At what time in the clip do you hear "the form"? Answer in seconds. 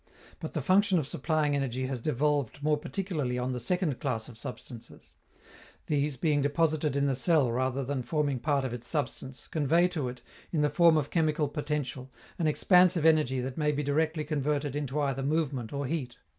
10.61-10.97